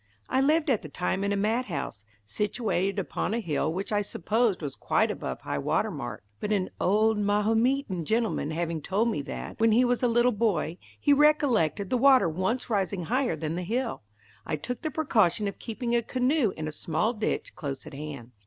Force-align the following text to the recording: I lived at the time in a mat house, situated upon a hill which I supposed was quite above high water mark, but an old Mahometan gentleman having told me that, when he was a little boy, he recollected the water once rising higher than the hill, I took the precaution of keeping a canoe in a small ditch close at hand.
I 0.29 0.41
lived 0.41 0.71
at 0.71 0.81
the 0.81 0.89
time 0.89 1.23
in 1.23 1.31
a 1.31 1.37
mat 1.37 1.65
house, 1.67 2.05
situated 2.25 2.97
upon 2.97 3.35
a 3.35 3.39
hill 3.39 3.71
which 3.71 3.91
I 3.91 4.01
supposed 4.01 4.59
was 4.63 4.73
quite 4.75 5.11
above 5.11 5.41
high 5.41 5.59
water 5.59 5.91
mark, 5.91 6.23
but 6.39 6.51
an 6.51 6.71
old 6.79 7.19
Mahometan 7.19 8.03
gentleman 8.05 8.49
having 8.49 8.81
told 8.81 9.09
me 9.11 9.21
that, 9.21 9.59
when 9.59 9.71
he 9.71 9.85
was 9.85 10.01
a 10.01 10.07
little 10.07 10.31
boy, 10.31 10.79
he 10.99 11.13
recollected 11.13 11.91
the 11.91 11.99
water 11.99 12.27
once 12.27 12.67
rising 12.67 13.03
higher 13.03 13.35
than 13.35 13.53
the 13.55 13.61
hill, 13.61 14.01
I 14.43 14.55
took 14.55 14.81
the 14.81 14.89
precaution 14.89 15.47
of 15.47 15.59
keeping 15.59 15.95
a 15.95 16.01
canoe 16.01 16.51
in 16.57 16.67
a 16.67 16.71
small 16.71 17.13
ditch 17.13 17.55
close 17.55 17.85
at 17.85 17.93
hand. 17.93 18.31